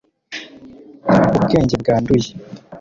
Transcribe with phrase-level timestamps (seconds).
[1.37, 2.31] ubwenge bwanduye